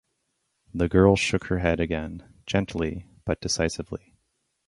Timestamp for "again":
1.79-2.23